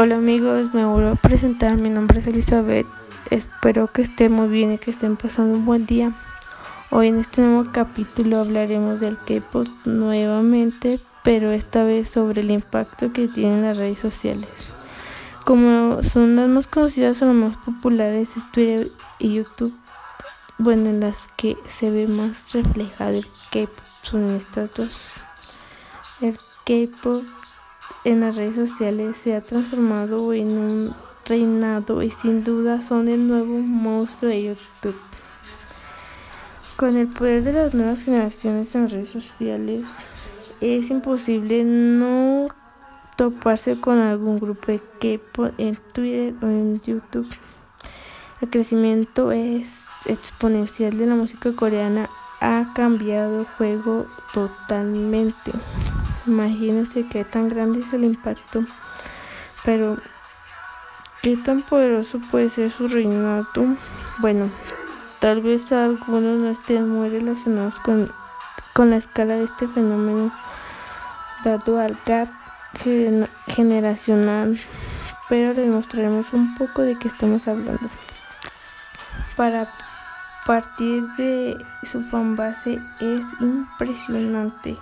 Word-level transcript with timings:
Hola 0.00 0.14
amigos, 0.14 0.72
me 0.74 0.86
vuelvo 0.86 1.10
a 1.10 1.14
presentar. 1.16 1.76
Mi 1.76 1.90
nombre 1.90 2.20
es 2.20 2.28
Elizabeth. 2.28 2.86
Espero 3.30 3.88
que 3.88 4.02
estén 4.02 4.30
muy 4.30 4.46
bien 4.46 4.72
y 4.72 4.78
que 4.78 4.92
estén 4.92 5.16
pasando 5.16 5.58
un 5.58 5.66
buen 5.66 5.86
día. 5.86 6.12
Hoy 6.90 7.08
en 7.08 7.18
este 7.18 7.40
nuevo 7.40 7.68
capítulo 7.72 8.38
hablaremos 8.38 9.00
del 9.00 9.18
K-pop 9.18 9.66
nuevamente, 9.86 11.00
pero 11.24 11.50
esta 11.50 11.82
vez 11.82 12.08
sobre 12.08 12.42
el 12.42 12.52
impacto 12.52 13.12
que 13.12 13.26
tienen 13.26 13.64
las 13.64 13.76
redes 13.76 13.98
sociales. 13.98 14.46
Como 15.44 16.00
son 16.04 16.36
las 16.36 16.48
más 16.48 16.68
conocidas 16.68 17.20
o 17.22 17.24
las 17.24 17.34
más 17.34 17.56
populares 17.56 18.28
es 18.36 18.52
Twitter 18.52 18.86
y 19.18 19.34
YouTube, 19.34 19.74
bueno, 20.58 20.90
en 20.90 21.00
las 21.00 21.26
que 21.34 21.56
se 21.68 21.90
ve 21.90 22.06
más 22.06 22.52
reflejado 22.52 23.18
el 23.18 23.26
K-pop 23.50 23.84
son 24.04 24.30
estas 24.36 24.72
dos. 24.74 25.08
El 26.20 26.38
K-pop 26.64 27.24
en 28.04 28.20
las 28.20 28.36
redes 28.36 28.54
sociales 28.54 29.16
se 29.16 29.34
ha 29.34 29.40
transformado 29.40 30.32
en 30.32 30.48
un 30.48 30.94
reinado 31.26 32.02
y 32.02 32.10
sin 32.10 32.44
duda 32.44 32.82
son 32.82 33.08
el 33.08 33.28
nuevo 33.28 33.58
monstruo 33.58 34.30
de 34.30 34.44
YouTube. 34.44 34.96
Con 36.76 36.96
el 36.96 37.08
poder 37.08 37.42
de 37.44 37.52
las 37.52 37.74
nuevas 37.74 38.02
generaciones 38.02 38.74
en 38.74 38.88
redes 38.88 39.10
sociales 39.10 39.84
es 40.60 40.90
imposible 40.90 41.64
no 41.64 42.48
toparse 43.16 43.80
con 43.80 43.98
algún 43.98 44.38
grupo 44.38 44.72
de 44.72 44.80
K-pop 45.00 45.52
en 45.58 45.76
Twitter 45.92 46.34
o 46.40 46.46
en 46.46 46.80
YouTube. 46.80 47.28
El 48.40 48.50
crecimiento 48.50 49.32
es 49.32 49.68
exponencial 50.06 50.96
de 50.96 51.06
la 51.06 51.16
música 51.16 51.52
coreana 51.52 52.08
ha 52.40 52.72
cambiado 52.74 53.40
el 53.40 53.46
juego 53.46 54.06
totalmente. 54.32 55.52
Imagínense 56.28 57.08
qué 57.08 57.24
tan 57.24 57.48
grande 57.48 57.80
es 57.80 57.94
el 57.94 58.04
impacto, 58.04 58.62
pero 59.64 59.96
qué 61.22 61.38
tan 61.38 61.62
poderoso 61.62 62.20
puede 62.30 62.50
ser 62.50 62.70
su 62.70 62.86
reinado. 62.86 63.46
Bueno, 64.18 64.50
tal 65.20 65.40
vez 65.40 65.72
algunos 65.72 66.38
no 66.38 66.50
estén 66.50 66.86
muy 66.86 67.08
relacionados 67.08 67.76
con, 67.76 68.12
con 68.74 68.90
la 68.90 68.98
escala 68.98 69.36
de 69.36 69.44
este 69.44 69.66
fenómeno, 69.68 70.30
dado 71.44 71.80
al 71.80 71.96
gap 72.04 72.28
generacional, 73.46 74.60
pero 75.30 75.54
les 75.54 75.66
mostraremos 75.66 76.26
un 76.34 76.54
poco 76.56 76.82
de 76.82 76.98
qué 76.98 77.08
estamos 77.08 77.48
hablando. 77.48 77.88
Para 79.34 79.66
partir 80.46 81.04
de 81.16 81.56
su 81.90 82.02
fanbase 82.02 82.74
es 83.00 83.22
impresionante. 83.40 84.76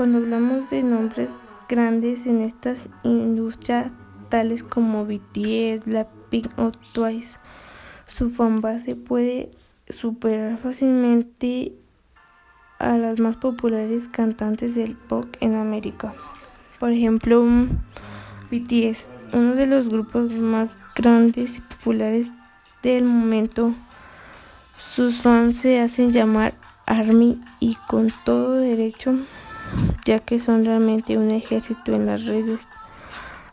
Cuando 0.00 0.16
hablamos 0.16 0.70
de 0.70 0.82
nombres 0.82 1.28
grandes 1.68 2.24
en 2.24 2.40
estas 2.40 2.88
industrias 3.02 3.92
tales 4.30 4.62
como 4.62 5.04
BTS, 5.04 5.84
Blackpink 5.84 6.58
o 6.58 6.72
Twice, 6.94 7.36
su 8.06 8.30
fanbase 8.30 8.96
puede 8.96 9.50
superar 9.90 10.56
fácilmente 10.56 11.74
a 12.78 12.96
las 12.96 13.20
más 13.20 13.36
populares 13.36 14.08
cantantes 14.08 14.74
del 14.74 14.96
pop 14.96 15.26
en 15.40 15.54
América. 15.54 16.10
Por 16.78 16.92
ejemplo, 16.92 17.44
BTS, 18.50 19.10
uno 19.34 19.54
de 19.54 19.66
los 19.66 19.90
grupos 19.90 20.32
más 20.32 20.78
grandes 20.96 21.58
y 21.58 21.60
populares 21.60 22.30
del 22.82 23.04
momento. 23.04 23.74
Sus 24.94 25.20
fans 25.20 25.58
se 25.58 25.78
hacen 25.78 26.10
llamar 26.10 26.54
ARMY 26.86 27.38
y 27.60 27.76
con 27.86 28.10
todo 28.24 28.52
derecho 28.52 29.14
ya 30.04 30.18
que 30.18 30.38
son 30.38 30.64
realmente 30.64 31.18
un 31.18 31.30
ejército 31.30 31.94
en 31.94 32.06
las 32.06 32.24
redes, 32.24 32.62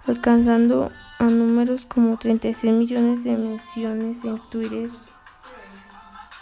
alcanzando 0.05 0.91
a 1.19 1.23
números 1.25 1.85
como 1.87 2.17
36 2.17 2.73
millones 2.73 3.23
de 3.23 3.31
menciones 3.31 4.23
en 4.23 4.39
Twitter. 4.51 4.89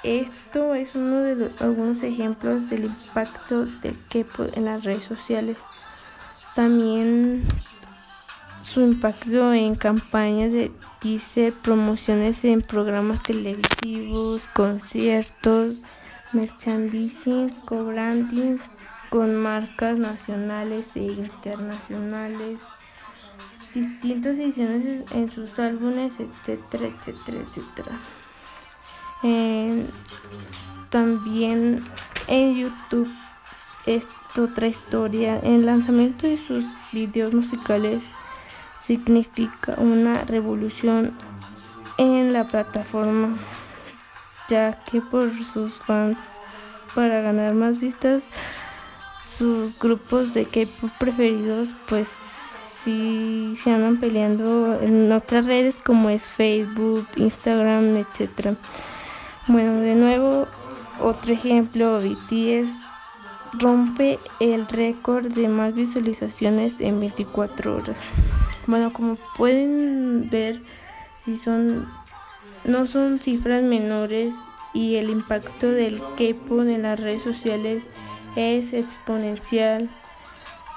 Esto 0.04 0.76
es 0.76 0.96
uno 0.96 1.20
de 1.22 1.36
los, 1.36 1.62
algunos 1.62 2.04
ejemplos 2.04 2.70
del 2.70 2.86
impacto 2.86 3.66
del 3.66 3.98
K-pop 4.10 4.50
en 4.56 4.66
las 4.66 4.84
redes 4.84 5.04
sociales. 5.04 5.58
También 6.54 7.44
su 8.64 8.82
impacto 8.82 9.54
en 9.54 9.76
campañas 9.76 10.52
de 10.52 10.72
teaser, 11.00 11.54
promociones 11.54 12.44
en 12.44 12.62
programas 12.62 13.24
televisivos, 13.24 14.42
conciertos, 14.54 15.76
merchandising, 16.34 17.50
co-branding, 17.66 18.58
con 19.10 19.36
marcas 19.36 19.98
nacionales 19.98 20.96
e 20.96 21.04
internacionales, 21.04 22.60
distintas 23.74 24.38
ediciones 24.38 25.12
en 25.12 25.30
sus 25.30 25.60
álbumes, 25.60 26.14
etcétera, 26.20 26.88
etcétera, 26.88 27.38
etcétera. 27.42 28.00
también 30.90 31.84
en 32.28 32.56
YouTube 32.56 33.12
es 33.86 34.04
otra 34.38 34.68
historia. 34.68 35.40
El 35.40 35.66
lanzamiento 35.66 36.28
de 36.28 36.38
sus 36.38 36.66
videos 36.92 37.34
musicales 37.34 38.02
significa 38.84 39.76
una 39.78 40.14
revolución 40.26 41.12
en 41.98 42.34
la 42.34 42.44
plataforma, 42.46 43.38
ya 44.50 44.78
que 44.84 45.02
por 45.02 45.32
sus 45.44 45.74
fans 45.80 46.18
para 46.94 47.22
ganar 47.22 47.54
más 47.54 47.80
vistas 47.80 48.24
sus 49.38 49.80
grupos 49.80 50.34
de 50.34 50.46
K-pop 50.46 50.92
preferidos 51.00 51.70
pues 51.90 52.08
sí 52.84 53.58
se 53.64 53.72
andan 53.72 54.00
peleando 54.00 54.80
en 54.82 55.12
otras 55.12 55.46
redes 55.46 55.76
como 55.84 56.10
es 56.10 56.24
Facebook, 56.24 57.08
Instagram, 57.16 57.98
etcétera. 57.98 58.56
Bueno, 59.48 59.74
de 59.80 59.96
nuevo 59.96 60.48
otro 61.02 61.34
ejemplo, 61.34 62.00
BTS 62.00 62.68
rompe 63.60 64.20
el 64.40 64.68
récord 64.68 65.26
de 65.26 65.48
más 65.48 65.74
visualizaciones 65.74 66.80
en 66.80 67.00
24 67.00 67.76
horas. 67.76 68.00
Bueno, 68.68 68.92
como 68.94 69.16
pueden 69.38 70.30
ver, 70.30 70.62
si 71.24 71.38
son 71.38 71.88
no 72.66 72.88
son 72.88 73.20
cifras 73.20 73.64
menores 73.64 74.36
y 74.74 74.96
el 74.96 75.10
impacto 75.10 75.70
del 75.70 76.00
K-pop 76.18 76.62
en 76.62 76.82
las 76.82 77.00
redes 77.00 77.22
sociales 77.22 77.84
es 78.36 78.74
exponencial, 78.74 79.90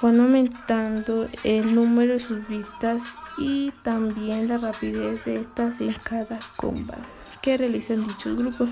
van 0.01 0.19
aumentando 0.19 1.27
el 1.43 1.75
número 1.75 2.13
de 2.13 2.19
sus 2.19 2.47
vistas 2.47 3.01
y 3.37 3.71
también 3.83 4.47
la 4.47 4.57
rapidez 4.57 5.25
de 5.25 5.35
estas 5.35 5.81
en 5.81 5.93
cada 5.93 6.39
comba 6.55 6.97
que 7.41 7.57
realizan 7.57 8.05
dichos 8.05 8.35
grupos. 8.35 8.69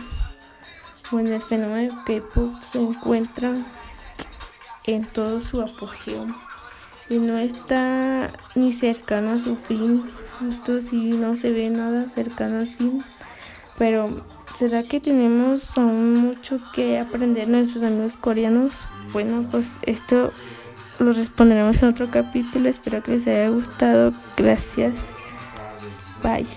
Bueno, 1.12 1.30
el 1.34 1.42
fenómeno 1.42 2.04
K-pop 2.06 2.54
se 2.72 2.80
encuentra 2.80 3.56
en 4.86 5.06
todo 5.06 5.42
su 5.42 5.62
apogeo 5.62 6.28
y 7.10 7.18
no 7.18 7.38
está 7.38 8.30
ni 8.56 8.74
cercano 8.74 9.32
a 9.32 9.40
su 9.40 9.56
fin. 9.56 10.04
Esto 10.50 10.80
sí 10.82 11.12
no 11.12 11.36
se 11.36 11.52
ve 11.52 11.70
nada 11.70 12.10
cercano 12.14 12.60
al 12.60 12.68
fin, 12.68 13.04
pero 13.78 14.24
¿Será 14.58 14.82
que 14.82 15.00
tenemos 15.00 15.78
aún 15.78 16.16
mucho 16.16 16.60
que 16.74 17.00
aprender 17.00 17.48
nuestros 17.48 17.84
amigos 17.84 18.14
coreanos? 18.20 18.72
Bueno, 19.14 19.44
pues 19.52 19.68
esto 19.84 20.32
lo 20.98 21.12
responderemos 21.12 21.78
en 21.78 21.90
otro 21.90 22.10
capítulo. 22.10 22.68
Espero 22.68 23.04
que 23.04 23.12
les 23.12 23.28
haya 23.28 23.50
gustado. 23.50 24.12
Gracias. 24.36 24.96
Bye. 26.24 26.48